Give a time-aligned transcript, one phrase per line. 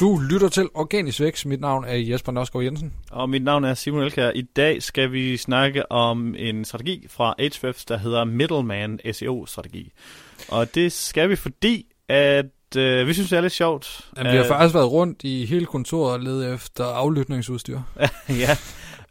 [0.00, 1.46] Du lytter til Organisk Vækst.
[1.46, 2.92] Mit navn er Jesper Nørsgaard Jensen.
[3.10, 4.30] Og mit navn er Simon Elkær.
[4.34, 9.92] I dag skal vi snakke om en strategi fra HFF, der hedder Middleman SEO-strategi.
[10.48, 14.10] Og det skal vi, fordi at øh, vi synes, det er lidt sjovt.
[14.16, 17.80] Jamen, vi har faktisk været rundt i hele kontoret og ledet efter aflytningsudstyr.
[18.28, 18.56] ja,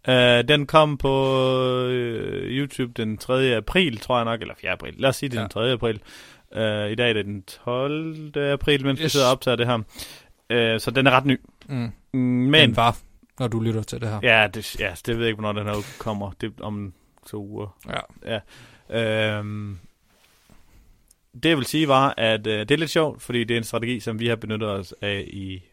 [0.08, 1.36] Uh, den kom på
[1.86, 1.92] uh,
[2.44, 3.56] YouTube den 3.
[3.56, 4.72] april, tror jeg nok, eller 4.
[4.72, 4.94] april.
[4.98, 5.44] Lad os sige, det er ja.
[5.44, 5.72] den 3.
[5.72, 6.02] april.
[6.52, 8.38] Uh, I dag er det den 12.
[8.38, 9.03] april, mens yes.
[9.03, 9.80] vi sidder og optager det her.
[10.53, 11.39] Uh, så den er ret ny.
[11.67, 11.91] Mm.
[12.12, 12.98] Men, den var,
[13.39, 14.20] når du lytter til det her.
[14.23, 16.31] Ja, det, ja, det ved jeg ikke, hvornår den her kommer.
[16.41, 16.94] Det om
[17.27, 17.77] to uger.
[17.88, 18.39] Ja.
[18.89, 19.39] ja.
[19.39, 19.45] Uh,
[21.44, 23.63] det jeg vil sige var, at uh, det er lidt sjovt, fordi det er en
[23.63, 25.63] strategi, som vi har benyttet os af i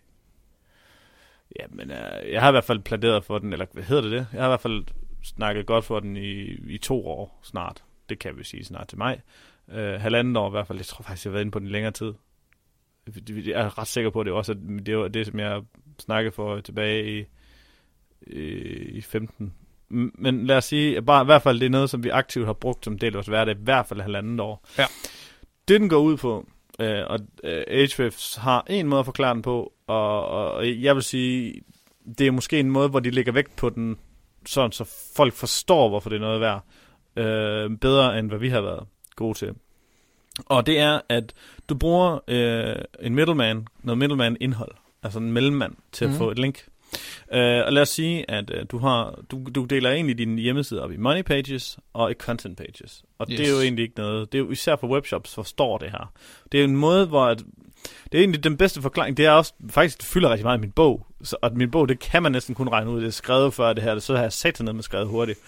[1.61, 4.11] Ja, men uh, jeg har i hvert fald pladeret for den, eller hvad hedder det
[4.13, 4.27] det?
[4.33, 4.85] Jeg har i hvert fald
[5.23, 7.85] snakket godt for den i, i to år snart.
[8.09, 9.21] Det kan vi sige snart til mig.
[9.69, 10.79] Uh, halvanden år i hvert fald.
[10.79, 12.15] Jeg tror faktisk, jeg har været inde på den længere tid.
[13.47, 14.55] Jeg er ret sikker på, at det også
[14.87, 15.63] det var det, som jeg
[15.99, 17.25] snakkede for tilbage i,
[18.27, 18.43] i,
[18.99, 19.53] i 15.
[19.89, 22.53] Men lad os sige, bare i hvert fald det er noget, som vi aktivt har
[22.53, 24.67] brugt som del af vores hverdag, i hvert fald halvanden år.
[24.79, 24.85] Ja.
[25.69, 26.47] Det, den går ud på,
[26.81, 31.03] Øh, og øh, HFFs har en måde at forklare den på, og, og jeg vil
[31.03, 31.61] sige,
[32.19, 33.99] det er måske en måde, hvor de lægger vægt på den,
[34.47, 36.65] sådan så folk forstår, hvorfor det er noget værd,
[37.17, 39.55] øh, bedre end hvad vi har været gode til.
[40.47, 41.33] Og det er, at
[41.69, 46.17] du bruger øh, en middleman, noget middleman indhold, altså en mellemmand til at mm.
[46.17, 46.65] få et link.
[47.33, 50.83] Uh, og lad os sige, at uh, du har du, du deler egentlig din hjemmeside
[50.83, 53.03] op i money pages og i content pages.
[53.19, 53.39] Og yes.
[53.39, 56.13] det er jo egentlig ikke noget, det er jo især for webshops forstår det her.
[56.53, 57.39] Det er en måde, hvor at,
[58.13, 60.61] det er egentlig den bedste forklaring, det er også, faktisk det fylder rigtig meget i
[60.61, 61.07] min bog.
[61.23, 63.73] Så, at min bog, det kan man næsten kun regne ud, det er skrevet før
[63.73, 65.39] det her, så har jeg sat ned med skrevet hurtigt.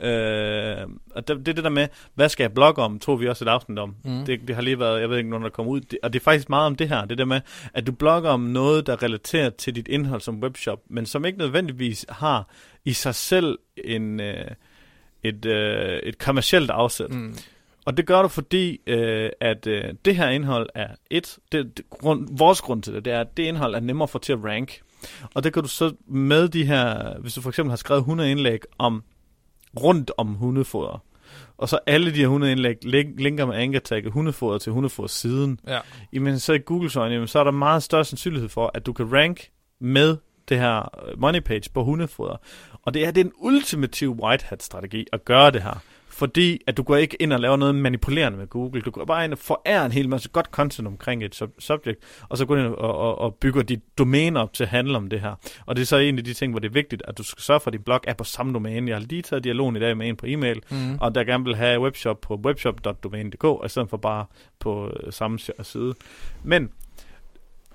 [0.00, 3.44] Øh, og det, det det der med, hvad skal jeg blogge om, tror vi også
[3.44, 3.96] et afsnit om.
[4.04, 4.24] Mm.
[4.24, 5.80] Det, det har lige været, jeg ved ikke, nogen der kommer ud.
[5.80, 7.04] Det, og det er faktisk meget om det her.
[7.04, 7.40] Det der med,
[7.74, 11.38] at du blogger om noget, der relaterer til dit indhold som webshop, men som ikke
[11.38, 12.48] nødvendigvis har
[12.84, 14.50] i sig selv en, øh,
[15.22, 17.10] et, øh, et kommercielt afsæt.
[17.10, 17.36] Mm.
[17.86, 21.90] Og det gør du, fordi øh, at øh, det her indhold er et, det, det,
[21.90, 24.44] grund, vores grund til det, det er, at det indhold er nemmere for til at
[24.44, 24.80] rank.
[25.34, 28.30] Og det kan du så med de her, hvis du for eksempel har skrevet 100
[28.30, 29.02] indlæg om
[29.84, 31.02] rundt om hundefoder.
[31.58, 32.76] Og så alle de her hundeindlæg
[33.18, 35.60] linker med ankertagget hundefoder til hundefoders siden.
[35.66, 35.78] Ja.
[36.12, 39.12] Jamen så i Googles øjne, så er der meget større sandsynlighed for, at du kan
[39.12, 39.48] rank
[39.80, 40.16] med
[40.48, 42.36] det her øh, money page på hundefoder.
[42.82, 45.82] Og det er, det er en ultimativ white hat strategi at gøre det her
[46.18, 48.80] fordi at du går ikke ind og laver noget manipulerende med Google.
[48.80, 51.98] Du går bare ind og forærer en hel masse godt content omkring et sub- subject,
[52.28, 54.96] og så går du ind og, og, og bygger dit domæne op til at handle
[54.96, 55.34] om det her.
[55.66, 57.42] Og det er så en af de ting, hvor det er vigtigt, at du skal
[57.42, 58.88] sørge for, at din blog er på samme domæne.
[58.88, 60.98] Jeg har lige taget dialogen i dag med en på e-mail, mm.
[61.00, 64.26] og der gerne vil have webshop på webshop.domæne.dk, i stedet for bare
[64.58, 65.94] på øh, samme side.
[66.44, 66.70] Men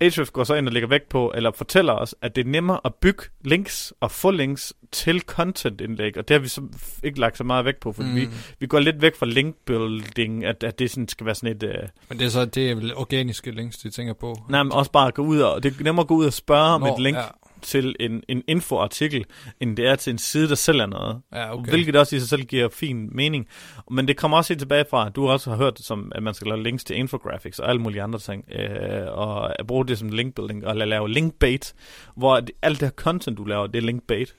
[0.01, 2.79] Ahrefs går så ind og lægger vægt på, eller fortæller os, at det er nemmere
[2.85, 6.61] at bygge links og få links til content-indlæg, og det har vi så
[7.03, 8.15] ikke lagt så meget vægt på, fordi mm.
[8.15, 8.27] vi,
[8.59, 11.63] vi går lidt væk fra link-building, at, at det sådan skal være sådan et...
[11.63, 11.69] Uh...
[12.09, 14.35] Men det er så det er vel organiske links, de tænker på?
[14.49, 15.63] Nej, men også bare at gå ud og...
[15.63, 17.23] Det er nemmere at gå ud og spørge Nå, om et link, ja
[17.63, 19.25] til en, en infoartikel,
[19.59, 21.22] end det er til en side, der sælger noget.
[21.34, 21.69] Ja, okay.
[21.69, 23.47] Hvilket også i sig selv giver fin mening.
[23.91, 26.34] Men det kommer også helt tilbage fra, at du også har hørt, som, at man
[26.34, 29.97] skal lave links til infographics og alle mulige andre ting, øh, og at bruge det
[29.97, 31.74] som linkbuilding, og lave linkbait,
[32.16, 34.35] hvor alt det her content, du laver, det er linkbait.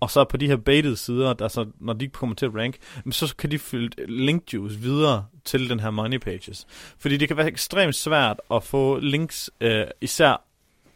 [0.00, 2.76] Og så på de her baited sider, der så, når de kommer til at rank,
[3.10, 6.66] så kan de fylde link juice videre til den her money pages.
[6.98, 10.44] Fordi det kan være ekstremt svært at få links, øh, især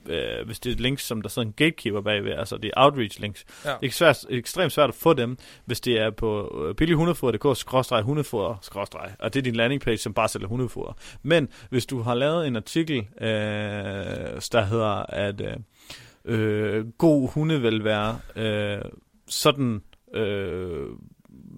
[0.08, 3.20] øh, hvis det er links, som der sidder en gatekeeper bagved, altså det er outreach
[3.20, 3.44] links.
[3.64, 3.74] Ja.
[3.80, 8.02] Det er svært, ekstremt svært at få dem, hvis det er på øh, billighundefoder.dk, skråstreg
[8.02, 10.96] hundefoder, skråstreg, og det er din landing page, som bare sælger hundefoder.
[11.22, 13.28] Men hvis du har lavet en artikel, øh,
[14.52, 15.56] der hedder, at øh,
[16.24, 18.80] øh, god hundevelvære, øh,
[19.28, 19.82] sådan
[20.14, 20.86] øh,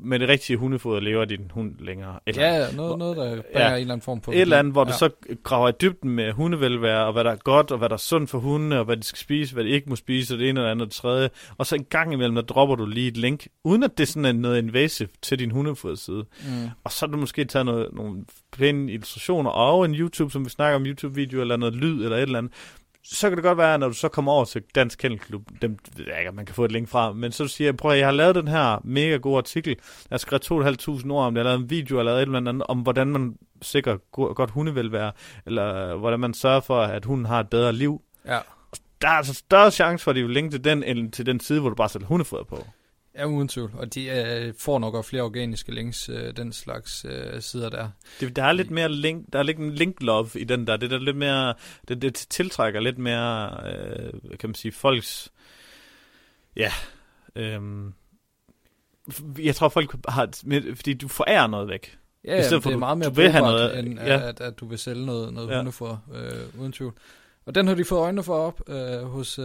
[0.02, 2.20] med det rigtige hundefoder lever din hund længere.
[2.26, 4.30] Eller, ja, noget, noget der bærer ja, en eller anden form på.
[4.30, 4.92] Et eller andet, hvor ja.
[4.92, 5.10] du så
[5.42, 8.30] graver i dybden med hundevelvære, og hvad der er godt, og hvad der er sundt
[8.30, 10.60] for hunde, og hvad de skal spise, hvad de ikke må spise, og det ene
[10.60, 11.30] eller andet og det tredje.
[11.58, 14.24] Og så en gang imellem, der dropper du lige et link, uden at det sådan
[14.24, 16.24] er noget invasive til din hundefoderside.
[16.44, 16.68] Mm.
[16.84, 20.50] Og så har du måske taget noget, nogle pæne illustrationer, og en YouTube, som vi
[20.50, 22.52] snakker om YouTube-video, eller noget lyd, eller et eller andet,
[23.04, 26.04] så kan det godt være, når du så kommer over til Dansk Kennelklub, dem ved
[26.08, 28.06] jeg ikke, man kan få et link fra, men så siger jeg, prøv at jeg
[28.06, 29.76] har lavet den her mega gode artikel,
[30.10, 32.18] jeg har skrevet 2.500 ord om det, jeg har lavet en video, jeg har lavet
[32.18, 33.96] et eller andet om, hvordan man sikrer
[34.34, 35.12] godt hundevelvære,
[35.46, 38.02] eller hvordan man sørger for, at hunden har et bedre liv.
[38.26, 38.38] Ja.
[39.02, 41.40] Der er altså større chance for, at de vil linke til den, end til den
[41.40, 42.66] side, hvor du bare sætter hundefoder på.
[43.14, 43.70] Ja, uden tvivl.
[43.74, 47.90] Og de øh, får nok også flere organiske links, øh, den slags øh, sider der.
[48.20, 50.76] Det, der er lidt mere link, der er lidt en link love i den der.
[50.76, 51.54] Det der lidt mere,
[51.88, 55.32] det, det tiltrækker lidt mere, øh, kan man sige, folks,
[56.56, 56.72] ja,
[57.36, 57.60] øh,
[59.38, 60.28] jeg tror folk har,
[60.74, 61.98] fordi du forærer noget væk.
[62.24, 64.28] Ja, ja det er meget mere du vil have noget, end ja.
[64.28, 65.56] at, at du vil sælge noget, noget ja.
[65.56, 66.94] hundefor, øh, uden tvivl.
[67.46, 69.44] Og den har de fået øjnene for op øh, hos øh,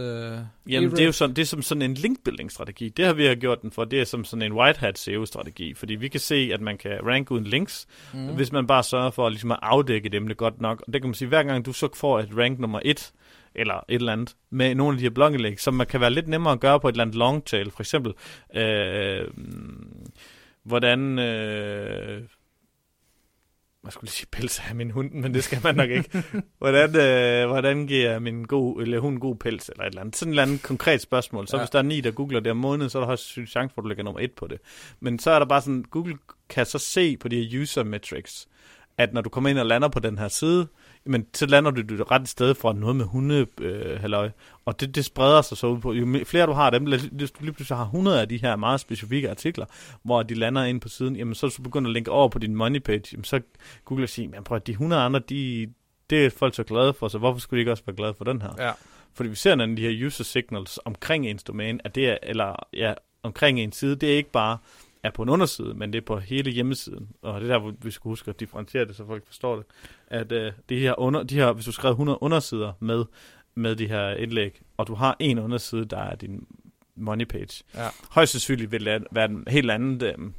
[0.68, 2.88] Jamen, det er jo sådan, det er som sådan en linkbuilding-strategi.
[2.88, 3.84] Det har vi har gjort den for.
[3.84, 5.74] Det er som sådan en white hat SEO-strategi.
[5.74, 8.34] Fordi vi kan se, at man kan ranke uden links, mm.
[8.34, 10.82] hvis man bare sørger for ligesom at afdække dem det godt nok.
[10.86, 13.12] Og det kan man sige, hver gang du så får et rank nummer et,
[13.54, 16.28] eller et eller andet, med nogle af de her blogindlæg, som man kan være lidt
[16.28, 17.70] nemmere at gøre på et eller andet long tail.
[17.70, 18.12] For eksempel,
[18.56, 19.28] øh,
[20.64, 21.18] hvordan...
[21.18, 22.22] Øh,
[23.86, 26.24] jeg skulle lige sige pels af min hund, men det skal man nok ikke.
[26.58, 30.16] hvordan, øh, hvordan giver min god, eller hun god pels, eller et eller andet.
[30.16, 31.48] Sådan et eller andet konkret spørgsmål.
[31.48, 31.62] Så ja.
[31.62, 33.74] hvis der er ni, der googler det om måneden, så er der også en chance
[33.74, 34.58] for, at du lægger nummer et på det.
[35.00, 36.18] Men så er der bare sådan, Google
[36.48, 38.48] kan så se på de her user metrics,
[38.98, 40.68] at når du kommer ind og lander på den her side,
[41.06, 44.30] men så lander du det ret sted fra noget med hunde, øh, halløj.
[44.64, 46.82] Og det, det spreder sig så ud på, jo flere du har dem,
[47.12, 49.66] hvis du lige pludselig har 100 af de her meget specifikke artikler,
[50.02, 52.38] hvor de lander ind på siden, jamen så er du begyndt at linke over på
[52.38, 53.40] din money page, jamen så
[53.84, 55.68] Google siger, men prøv at de 100 andre, de,
[56.10, 58.24] det er folk så glade for, så hvorfor skulle de ikke også være glade for
[58.24, 58.50] den her?
[58.58, 58.72] Ja.
[59.14, 62.54] Fordi vi ser, når de her user signals omkring ens domæne, at det er, eller
[62.72, 64.58] ja, omkring en side, det er ikke bare,
[65.06, 67.08] er på en underside, men det er på hele hjemmesiden.
[67.22, 69.64] Og det er der, vi skal huske at differentiere det, så folk forstår det.
[70.06, 73.04] At uh, det her under, de her, hvis du skrev 100 undersider med,
[73.54, 76.46] med de her indlæg, og du har en underside, der er din
[76.96, 77.88] money page, ja.
[78.10, 80.34] højst sandsynligt vil det være en helt anden, um,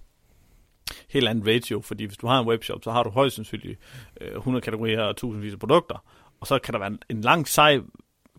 [1.09, 3.79] helt anden ratio, fordi hvis du har en webshop, så har du højst sandsynligt
[4.21, 6.03] uh, 100 kategorier og tusindvis af produkter,
[6.39, 7.79] og så kan der være en, en lang sej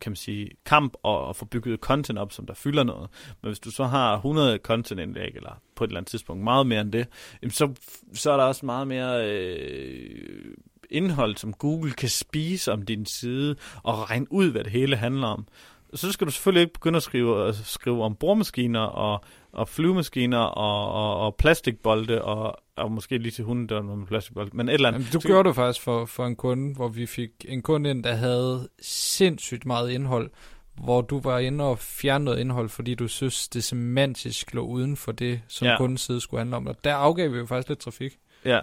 [0.01, 3.11] kan man sige, kamp og, og få bygget content op, som der fylder noget.
[3.43, 6.81] Men hvis du så har 100 content-indlæg, eller på et eller andet tidspunkt meget mere
[6.81, 7.07] end det,
[7.49, 7.75] så,
[8.15, 10.55] så er der også meget mere øh,
[10.91, 15.27] indhold, som Google kan spise om din side, og regne ud, hvad det hele handler
[15.27, 15.47] om.
[15.95, 20.39] Så skal du selvfølgelig ikke begynde at skrive, at skrive om boremaskiner og, og flyvemaskiner
[20.39, 24.75] og, og, og plastikbolde og, og måske lige til hunden, der med plastikbolde, men et
[24.75, 25.01] eller andet.
[25.01, 28.05] Jamen, du gjorde det faktisk for, for en kunde, hvor vi fik en kunde ind,
[28.05, 30.31] der havde sindssygt meget indhold,
[30.75, 34.97] hvor du var inde og fjerne noget indhold, fordi du synes, det semantisk lå uden
[34.97, 35.77] for det, som ja.
[35.77, 36.67] kundens side skulle handle om.
[36.67, 38.19] Og der afgav vi jo faktisk lidt trafik.
[38.45, 38.61] Ja,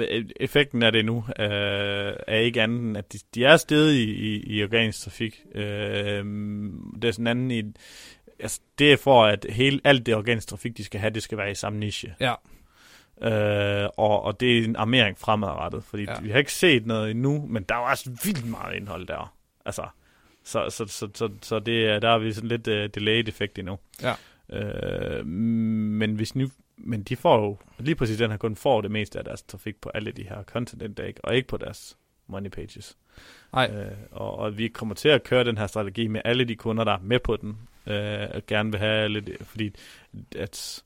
[0.00, 3.94] e- effekten af det nu øh, er ikke andet end, at de, de er stedet
[3.94, 5.40] i, i, i organisk trafik.
[5.54, 6.24] Øh,
[6.94, 7.62] det er sådan anden i...
[8.38, 11.38] Altså, det er for, at hele, alt det organisk trafik, de skal have, det skal
[11.38, 12.14] være i samme niche.
[12.20, 12.34] Ja.
[13.22, 16.20] Øh, og, og det er en armering fremadrettet, fordi ja.
[16.20, 19.34] vi har ikke set noget endnu, men der er jo også vildt meget indhold der.
[19.64, 19.86] Altså,
[20.44, 23.78] så, så, så, så, så det, der er vi sådan lidt uh, delayed effekt endnu.
[24.02, 24.14] Ja.
[24.52, 28.90] Øh, men hvis nu, men de får jo, lige præcis den her kun får det
[28.90, 32.50] meste af deres trafik på alle de her content indlæg, og ikke på deres money
[32.50, 32.96] pages.
[33.52, 33.70] Nej.
[33.74, 36.84] Øh, og, og vi kommer til at køre den her strategi med alle de kunder,
[36.84, 39.74] der er med på den, øh, og gerne vil have lidt, fordi
[40.38, 40.82] at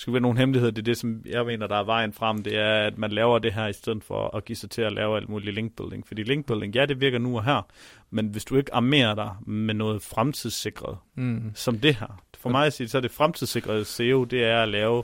[0.00, 2.56] skulle være nogen hemmelighed, det er det, som jeg mener, der er vejen frem, det
[2.56, 5.16] er, at man laver det her, i stedet for at give sig til at lave
[5.16, 6.06] alt muligt linkbuilding.
[6.06, 7.66] Fordi linkbuilding, ja, det virker nu og her,
[8.10, 11.52] men hvis du ikke armerer dig med noget fremtidssikret, mm.
[11.54, 14.68] som det her, for mig at sige, så er det fremtidssikret SEO, det er at
[14.68, 15.02] lave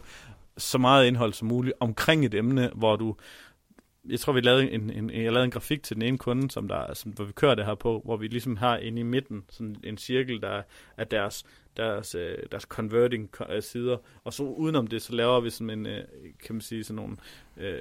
[0.59, 3.16] så meget indhold som muligt omkring et emne, hvor du
[4.08, 6.68] jeg tror, vi lavede en, en, jeg lavede en grafik til den ene kunde, som
[6.68, 9.44] der, som, hvor vi kører det her på, hvor vi ligesom har inde i midten
[9.50, 10.62] sådan en cirkel, der
[10.96, 11.44] er deres
[11.76, 15.86] deres, øh, deres converting øh, sider, og så udenom det, så laver vi sådan en,
[15.86, 16.04] øh,
[16.44, 17.16] kan man sige, sådan nogle,
[17.56, 17.78] øh,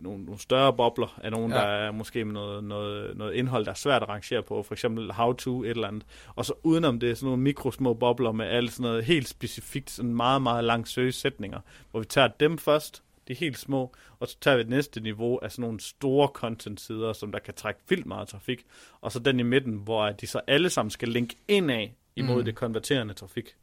[0.00, 1.58] nogle, nogle større bobler af nogen, ja.
[1.58, 4.74] der er måske med noget, noget, noget indhold, der er svært at rangere på, for
[4.74, 6.04] eksempel how to, et eller andet,
[6.36, 10.14] og så udenom det, sådan nogle mikrosmå bobler med alt sådan noget helt specifikt, sådan
[10.14, 14.36] meget, meget langt søgesætninger, hvor vi tager dem først, de er helt små, og så
[14.40, 18.06] tager vi det næste niveau af sådan nogle store content-sider, som der kan trække vildt
[18.06, 18.66] meget trafik,
[19.00, 22.38] og så den i midten, hvor de så alle sammen skal linke ind af imod
[22.38, 22.44] mm.
[22.44, 23.54] det konverterende trafik.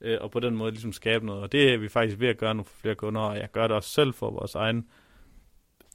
[0.00, 1.42] Øh, og på den måde ligesom skabe noget.
[1.42, 3.66] Og det er vi faktisk ved at gøre nu for flere kunder, og jeg gør
[3.66, 4.86] det også selv for vores egen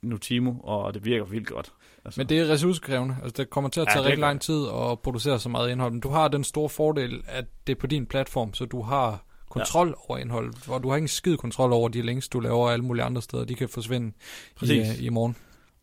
[0.01, 1.73] Nutimo, og det virker vildt godt.
[2.05, 2.19] Altså.
[2.19, 3.15] Men det er ressourcekrævende.
[3.23, 5.91] Altså, det kommer til at tage ja, rigtig lang tid at producere så meget indhold.
[5.91, 9.23] Men du har den store fordel, at det er på din platform, så du har
[9.57, 9.93] kontrol ja.
[10.07, 13.03] over indhold, hvor du har ingen skid kontrol over de links, du laver alle mulige
[13.03, 13.45] andre steder.
[13.45, 14.11] De kan forsvinde
[14.61, 15.35] i, uh, i morgen.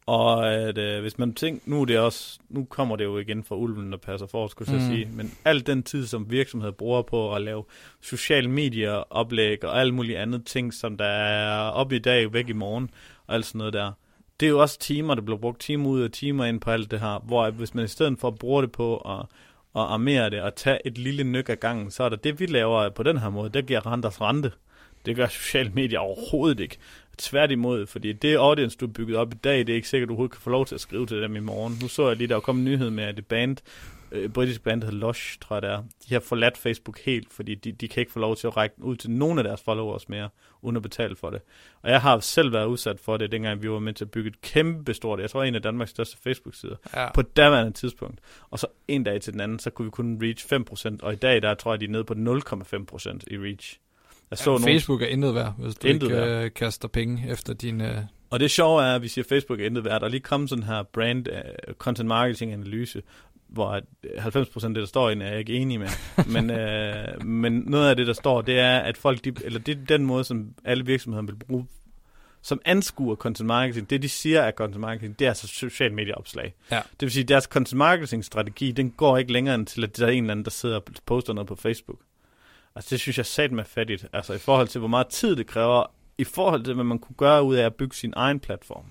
[0.07, 3.45] Og at øh, hvis man tænker, nu er det også, nu kommer det jo igen
[3.45, 4.89] fra ulven, der passer for, skulle jeg mm.
[4.89, 7.65] sige, men al den tid, som virksomheder bruger på at lave
[8.03, 12.49] social medier oplæg og alt muligt andet ting, som der er op i dag, væk
[12.49, 12.91] i morgen,
[13.27, 13.93] og alt sådan noget der,
[14.41, 16.91] det er jo også timer, der bliver brugt timer ud og timer ind på alt
[16.91, 19.27] det her, hvor hvis man i stedet for at bruge det på at,
[19.77, 22.47] at armere det og tage et lille nyk af gangen, så er der det, vi
[22.47, 24.53] laver på den her måde, det giver renters rente.
[25.07, 26.77] Det gør sociale medier overhovedet ikke.
[27.19, 30.13] Tværtimod, fordi det audience, du har bygget op i dag, det er ikke sikkert, du
[30.13, 31.79] overhovedet kan få lov til at skrive til dem i morgen.
[31.83, 33.57] Nu så jeg lige, der kom en nyhed med, at det band,
[34.13, 37.33] øh, britisk band, der hedder Lush, tror jeg det er, de har forladt Facebook helt,
[37.33, 39.63] fordi de, de kan ikke få lov til at række ud til nogen af deres
[39.63, 40.29] followers mere,
[40.63, 41.41] uden at betale for det.
[41.83, 44.29] Og jeg har selv været udsat for det, dengang vi var med til at bygge
[44.29, 47.13] et kæmpe stort, jeg tror en af Danmarks største Facebook-sider, ja.
[47.13, 48.21] på daværende tidspunkt.
[48.51, 51.17] Og så en dag til den anden, så kunne vi kun reach 5%, og i
[51.17, 53.79] dag, der tror jeg, de er nede på 0,5% i reach.
[54.31, 54.65] Jeg så ja, nogen...
[54.65, 56.45] Facebook er intet værd, hvis du intet ikke værd.
[56.45, 57.81] Øh, kaster penge efter din...
[57.81, 57.89] Uh...
[58.31, 60.01] Og det sjove er, at vi siger, at Facebook er intet værd.
[60.01, 63.03] Der er lige kommet sådan her brand uh, content marketing analyse,
[63.55, 65.89] hvor 90% af det, der står inde, er jeg ikke enig med.
[66.35, 69.79] men, uh, men noget af det, der står, det er, at folk, de, eller det
[69.79, 71.67] er den måde, som alle virksomheder vil bruge
[72.45, 76.55] som anskuer content marketing, det de siger er content marketing, det er altså social medieopslag.
[76.71, 76.77] Ja.
[76.77, 79.97] Det vil sige, at deres content marketing strategi, den går ikke længere end til, at
[79.97, 81.99] der er en eller anden, der sidder og poster noget på Facebook.
[82.75, 85.47] Altså det synes jeg sat med fattigt, altså i forhold til, hvor meget tid det
[85.47, 88.85] kræver, i forhold til, hvad man kunne gøre ud af at bygge sin egen platform.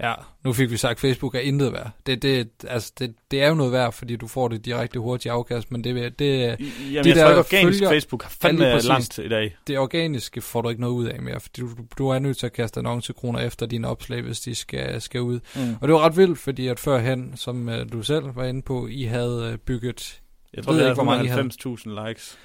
[0.00, 1.90] Ja, nu fik vi sagt, at Facebook er intet værd.
[2.06, 5.32] Det, det, altså, det, det er jo noget værd, fordi du får det direkte hurtigt
[5.32, 8.64] afkast, men det, det Jamen, de jeg der tror ikke, organisk følger, Facebook har fandme
[8.72, 9.56] præcis, langt i dag.
[9.66, 12.46] Det organiske får du ikke noget ud af mere, fordi du, du er nødt til
[12.46, 15.40] at kaste annoncekroner efter dine opslag, hvis de skal, skal ud.
[15.54, 15.76] Mm.
[15.80, 18.86] Og det var ret vildt, fordi at førhen, som uh, du selv var inde på,
[18.86, 20.20] I havde uh, bygget
[20.54, 22.38] jeg tror, det er 90.000 likes.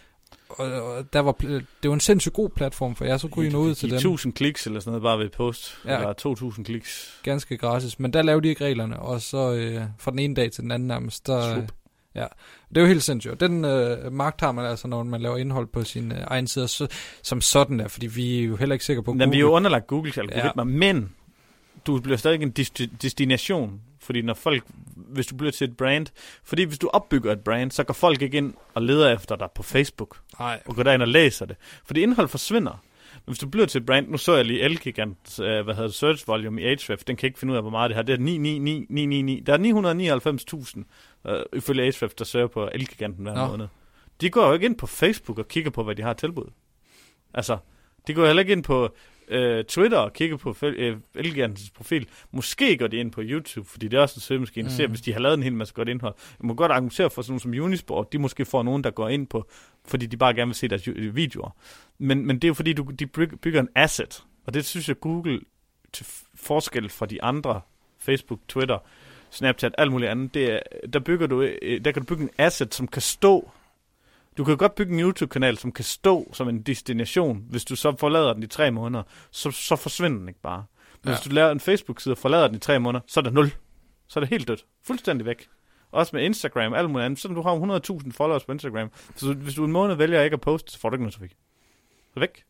[0.49, 3.49] Og, og der var, det var en sindssygt god platform for jer, så kunne I,
[3.49, 3.95] I nå ud til dem.
[3.95, 5.97] 1000 kliks eller sådan noget bare ved post, ja.
[5.97, 7.19] eller 2000 kliks.
[7.23, 10.51] Ganske gratis, men der lavede de ikke reglerne, og så øh, fra den ene dag
[10.51, 11.71] til den anden nærmest, der, Slup.
[12.15, 12.25] Ja,
[12.69, 13.39] det er jo helt sindssygt.
[13.39, 16.67] Den øh, magt har man altså, når man laver indhold på sin øh, egen side,
[16.67, 16.87] så,
[17.23, 19.25] som sådan der, fordi vi er jo heller ikke sikre på Google.
[19.25, 20.63] Men vi er jo underlagt Googles algoritmer, ja.
[20.63, 21.09] men
[21.87, 22.51] du bliver stadig en
[23.01, 24.63] destination fordi når folk,
[24.95, 26.07] hvis du bliver til et brand,
[26.43, 29.47] fordi hvis du opbygger et brand, så går folk ikke ind og leder efter dig
[29.55, 30.19] på Facebook.
[30.39, 30.61] Nej.
[30.65, 31.55] Og går derind og læser det.
[31.85, 32.83] Fordi indhold forsvinder.
[33.13, 35.87] Men hvis du bliver til et brand, nu så jeg lige Elgigant, uh, hvad hedder
[35.87, 38.03] det, search volume i Ahrefs, den kan ikke finde ud af, hvor meget det har.
[38.03, 40.83] Det er 999, der er
[41.23, 43.47] 999.000 uh, ifølge Ahrefs, der søger på Elgiganten hver Nå.
[43.47, 43.67] måned.
[44.21, 46.51] De går jo ikke ind på Facebook og kigger på, hvad de har tilbud.
[47.33, 47.57] Altså,
[48.07, 48.95] de går heller ikke ind på
[49.29, 50.97] øh, Twitter og kigger på øh,
[51.75, 52.07] profil.
[52.31, 54.63] Måske går de ind på YouTube, fordi det er også en søgemaskine.
[54.63, 54.69] Mm.
[54.69, 56.15] Ser, hvis de har lavet en hel masse godt indhold.
[56.39, 58.13] Jeg må godt argumentere for sådan nogle som Unisport.
[58.13, 59.49] De måske får nogen, der går ind på,
[59.85, 61.55] fordi de bare gerne vil se deres videoer.
[61.97, 63.07] Men, men det er jo fordi, du, de
[63.41, 64.23] bygger en asset.
[64.45, 65.39] Og det synes jeg, Google
[65.93, 66.05] til
[66.35, 67.61] forskel fra de andre,
[67.99, 68.77] Facebook, Twitter,
[69.29, 70.59] Snapchat, alt muligt andet, det er,
[70.93, 73.51] der, bygger du, øh, der kan du bygge en asset, som kan stå
[74.39, 77.45] du kan godt bygge en YouTube-kanal, som kan stå som en destination.
[77.49, 80.65] Hvis du så forlader den i tre måneder, så, så forsvinder den ikke bare.
[81.03, 81.15] Men ja.
[81.15, 83.53] hvis du laver en Facebook-side og forlader den i tre måneder, så er det nul.
[84.07, 84.65] Så er det helt dødt.
[84.83, 85.47] Fuldstændig væk.
[85.91, 87.19] Også med Instagram, alt muligt andet.
[87.19, 88.91] Så du har 100.000 followers på Instagram.
[89.15, 91.35] Så hvis du en måned vælger ikke at poste, så får du ikke noget trafik.
[92.13, 92.43] Så væk.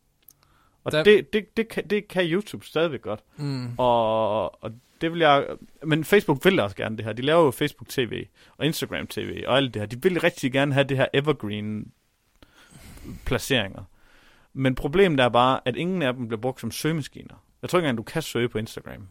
[0.84, 3.20] Og det, det, det, det, kan, det kan YouTube stadigvæk godt.
[3.36, 3.68] Mm.
[3.78, 5.46] Og, og det vil jeg...
[5.82, 7.12] Men Facebook vil også gerne det her.
[7.12, 8.24] De laver jo Facebook TV
[8.56, 9.86] og Instagram TV og alt det her.
[9.86, 11.92] De vil rigtig gerne have det her evergreen
[13.26, 13.82] placeringer.
[14.52, 17.44] Men problemet er bare, at ingen af dem bliver brugt som søgemaskiner.
[17.62, 19.08] Jeg tror ikke engang, du kan søge på Instagram.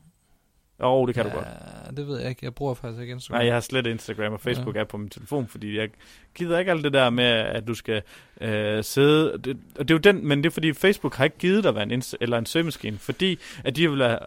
[0.82, 1.98] Jo, oh, det kan ja, du godt.
[1.98, 2.46] det ved jeg ikke.
[2.46, 3.40] Jeg bruger faktisk ikke Instagram.
[3.40, 4.80] Nej, jeg har slet Instagram og Facebook ja.
[4.80, 5.90] er på min telefon, fordi jeg
[6.36, 8.02] gider ikke alt det der med, at du skal
[8.42, 9.38] øh, sidde...
[9.44, 11.84] Det, og det er jo den, men det er fordi, Facebook har ikke givet dig
[11.84, 14.20] en, eller en søgemaskine, fordi at de vil have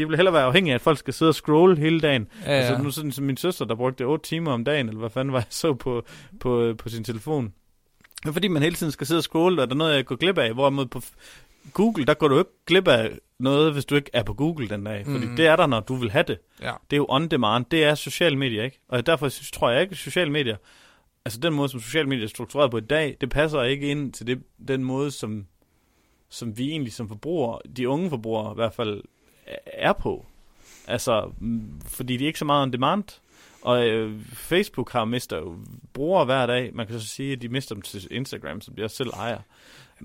[0.00, 2.28] de vil hellere være afhængige af, at folk skal sidde og scrolle hele dagen.
[2.44, 2.56] Ja, ja.
[2.56, 5.32] Altså nu sådan som min søster, der brugte 8 timer om dagen, eller hvad fanden
[5.32, 6.04] var jeg så på,
[6.40, 7.52] på, på sin telefon.
[8.24, 10.16] Det fordi man hele tiden skal sidde og scrolle, og der er noget, jeg går
[10.16, 10.52] glip af.
[10.54, 11.02] Hvorimod på
[11.72, 14.84] Google, der går du ikke glip af noget, hvis du ikke er på Google den
[14.84, 15.04] dag.
[15.04, 15.36] Fordi mm.
[15.36, 16.38] det er der, når du vil have det.
[16.62, 16.72] Ja.
[16.90, 17.64] Det er jo on demand.
[17.70, 18.80] Det er sociale medier, ikke?
[18.88, 20.56] Og derfor synes, tror jeg ikke, at sociale medier,
[21.24, 24.12] altså den måde, som sociale medier er struktureret på i dag, det passer ikke ind
[24.12, 25.46] til det, den måde, som,
[26.28, 29.02] som vi egentlig som forbrugere, de unge forbrugere i hvert fald,
[29.66, 30.26] er på.
[30.86, 33.04] Altså, mm, fordi de er ikke så meget on demand.
[33.62, 35.56] Og øh, Facebook har mister jo
[35.92, 36.74] brugere hver dag.
[36.74, 39.38] Man kan så sige, at de mister dem til Instagram, som de også selv ejer.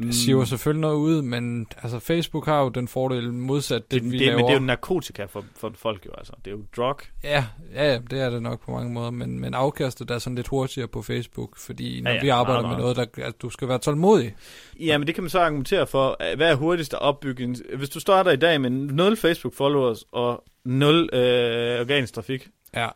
[0.03, 4.03] Det siger jo selvfølgelig noget ud, men altså Facebook har jo den fordel modsat det,
[4.03, 4.37] det vi det, laver.
[4.37, 6.33] Men det er jo narkotika for, for folk jo, altså.
[6.45, 6.95] Det er jo drug.
[7.23, 10.47] Ja, ja, det er det nok på mange måder, men, men afkastet er sådan lidt
[10.47, 12.95] hurtigere på Facebook, fordi når ja, ja, vi arbejder meget, meget.
[12.95, 14.35] med noget, der, at du skal være tålmodig.
[14.79, 16.35] Ja, men det kan man så argumentere for.
[16.35, 17.55] Hvad er hurtigst at opbygge?
[17.77, 22.87] Hvis du starter i dag med 0 Facebook-followers og 0 øh, organisk trafik, Ja,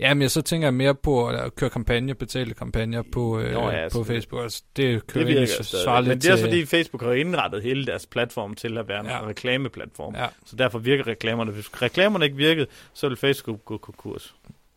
[0.00, 3.52] Ja, men jeg så tænker jeg mere på at køre kampagne, betale kampagner på, øh,
[3.52, 4.42] Nå, ja, altså, på Facebook.
[4.42, 7.86] Altså, det kører det virker så Men det er også fordi Facebook har indrettet hele
[7.86, 9.26] deres platform til at være en ja.
[9.26, 10.14] reklameplatform.
[10.14, 10.26] Ja.
[10.46, 11.52] Så derfor virker reklamerne.
[11.52, 14.34] Hvis reklamerne ikke virkede, så vil Facebook gå konkurs.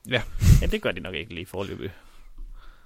[0.10, 0.22] Ja.
[0.62, 1.92] ja, det gør de nok ikke lige forløbig.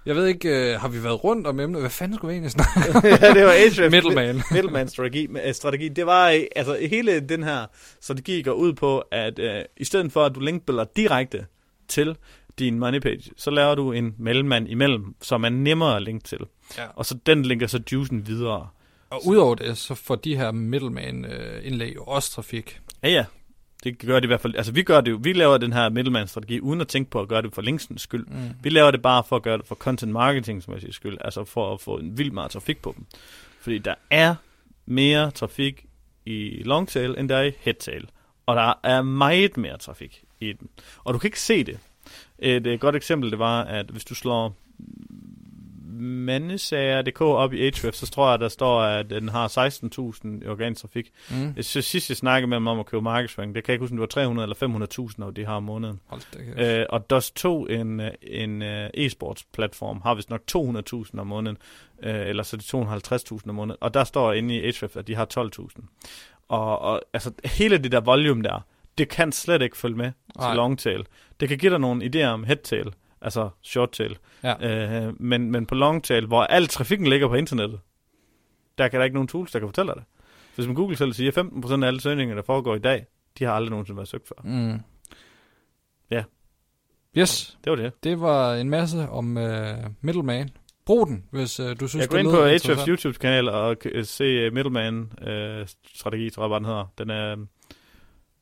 [0.06, 1.82] Jeg ved ikke, uh, har vi været rundt om emnet?
[1.82, 4.36] Hvad fanden skulle vi egentlig snakke Ja, det var Ahrefs Middleman.
[4.52, 5.90] middleman strategi, øh, strategi.
[5.90, 7.66] Det var, øh, altså hele den her
[8.02, 9.46] strategi går ud på, at uh,
[9.78, 11.46] i stedet for, at du linkbuilder direkte
[11.94, 12.16] til
[12.60, 16.40] din money page, så laver du en mellemmand imellem, som er nemmere at linke til.
[16.78, 16.86] Ja.
[16.96, 18.68] Og så den linker så juicen videre.
[19.10, 22.80] Og udover det, så får de her middleman-indlæg jo også trafik.
[23.04, 23.26] Ja, ja.
[23.84, 24.56] Det gør det i hvert fald.
[24.56, 25.20] Altså, vi gør det jo.
[25.24, 28.26] Vi laver den her middleman-strategi, uden at tænke på at gøre det for linksens skyld.
[28.26, 28.50] Mm.
[28.64, 31.18] Vi laver det bare for at gøre det for content marketing, som jeg siger, skyld.
[31.22, 33.06] Altså for at få en vild meget trafik på dem.
[33.62, 34.36] Fordi der er
[34.86, 35.86] mere trafik
[36.26, 38.10] i longtail, end der er i headtail.
[38.46, 40.70] Og der er meget mere trafik i den.
[41.04, 41.80] Og du kan ikke se det.
[42.40, 44.56] Et, et godt eksempel, det var, at hvis du slår
[46.04, 50.82] mandesager.dk op i Ahrefs, så tror jeg, der står, at den har 16.000 i organisk
[50.82, 51.12] trafik.
[51.30, 51.54] Mm.
[51.56, 53.84] Jeg synes, sidst jeg snakkede med dem om at købe markedsføring, det kan jeg ikke
[53.84, 56.00] huske, om det var 300 eller 500.000, og de har om måneden.
[56.58, 61.58] Øh, og DOS2, en, øh, en uh, e-sports platform, har vist nok 200.000 om måneden,
[62.04, 63.78] øh, eller så det 250.000 om måneden.
[63.82, 65.84] Og der står inde i Ahrefs, at de har 12.000.
[66.48, 68.66] Og, og altså, hele det der volume der,
[68.98, 70.50] det kan slet ikke følge med Nej.
[70.50, 71.06] til longtail.
[71.40, 74.18] Det kan give dig nogle idéer om headtail, altså shorttail.
[74.44, 75.06] Ja.
[75.08, 77.80] Øh, men, men på longtail, hvor al trafikken ligger på internettet,
[78.78, 80.06] der kan der ikke nogen tools, der kan fortælle dig det.
[80.56, 83.06] Hvis man Google selv siger, 15% af alle søgninger, der foregår i dag,
[83.40, 84.42] de har aldrig nogensinde været søgt før.
[84.44, 84.80] Mm.
[86.12, 86.24] Ja.
[87.18, 88.04] Yes, Det var det.
[88.04, 89.44] det var en masse om uh,
[90.02, 90.50] Middleman.
[90.86, 92.88] Brug den, hvis uh, du synes, Jeg går ind på HF's.
[92.90, 96.86] YouTube-kanal og se uh, Middleman-strategi, tror jeg bare, den hedder.
[96.98, 97.36] Den er,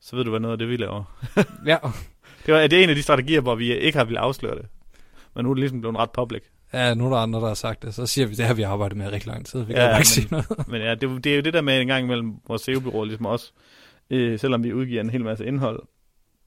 [0.02, 1.04] så ved du, hvad noget af det, vi laver.
[1.66, 1.76] Ja.
[2.46, 4.66] Det, var, det er en af de strategier, hvor vi ikke har ville afsløre det.
[5.34, 6.42] Men nu er det ligesom blevet ret public.
[6.72, 7.94] ja, nu er der andre, der har sagt det.
[7.94, 9.60] Så siger vi, det har vi arbejdet med rigtig lang tid.
[9.60, 10.68] Vi kan ja, ikke men- sige noget.
[10.68, 13.26] Men ja, det, det er jo det der med en gang imellem vores SEO-bureau, ligesom
[13.26, 13.52] os,
[14.10, 15.82] øh, selvom vi udgiver en hel masse indhold,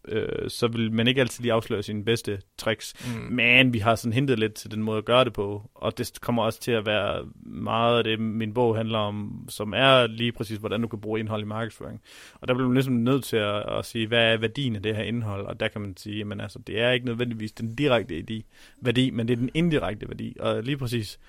[0.08, 2.94] øh, så vil man ikke altid lige afsløre sine bedste tricks.
[3.16, 3.22] Mm.
[3.22, 6.22] Men vi har sådan hintet lidt til den måde at gøre det på, og det
[6.22, 10.32] kommer også til at være meget af det, min bog handler om, som er lige
[10.32, 12.02] præcis, hvordan du kan bruge indhold i markedsføring.
[12.34, 14.96] Og der bliver man ligesom nødt til at, at sige, hvad er værdien af det
[14.96, 18.44] her indhold, og der kan man sige, men altså, det er ikke nødvendigvis den direkte
[18.82, 21.20] værdi, men det er den indirekte værdi, og lige præcis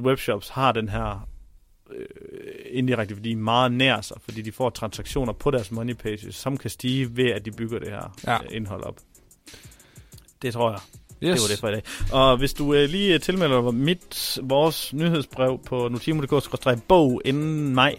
[0.00, 1.28] webshops har den her
[1.90, 2.06] øh,
[2.70, 6.70] indirekte værdi meget nær sig, fordi de får transaktioner på deres money pages, som kan
[6.70, 8.32] stige ved, at de bygger det her Ja.
[8.32, 8.38] ja.
[8.50, 8.96] indhold op.
[10.42, 10.80] Det tror jeg.
[11.22, 11.40] Yes.
[11.40, 11.82] Det var det for i dag.
[12.12, 17.94] Og hvis du øh, lige tilmelder dig mit, vores nyhedsbrev på notimo.dk-bog inden maj,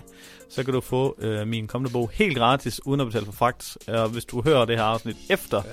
[0.50, 3.78] så kan du få øh, min kommende bog helt gratis, uden at betale for fragt.
[3.88, 5.72] Og hvis du hører det her afsnit efter Ja.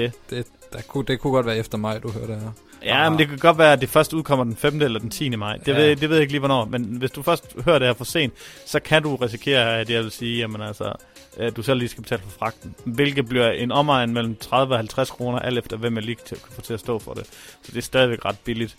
[0.00, 2.52] det, Det, der kunne, det kunne godt være efter mig, du hører det her.
[2.84, 3.12] Ja, Ah.
[3.12, 4.82] men det kan godt være, at det først udkommer den 5.
[4.82, 5.28] eller den 10.
[5.36, 5.56] maj.
[5.56, 5.72] Det, Ja.
[5.72, 6.64] ved, det ved jeg ikke lige, hvornår.
[6.64, 8.32] Men hvis du først hører det her for sent,
[8.66, 10.92] så kan du risikere, at jeg vil sige, jamen altså,
[11.36, 12.74] at du selv lige skal betale for fragten.
[12.84, 16.36] Hvilket bliver en omegn mellem 30 og 50 kroner, alt efter hvem jeg lige kan
[16.50, 17.26] få til at stå for det.
[17.62, 18.76] Så det er stadigvæk ret billigt.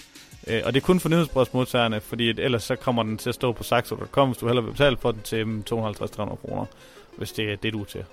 [0.47, 3.35] Øh, og det er kun for nyhedsbrevsmodtagerne, fordi at ellers så kommer den til at
[3.35, 6.65] stå på saxo.com, hvis du hellere vil betale for den til mm, 250-300 kroner,
[7.17, 8.03] hvis det er det, du er til.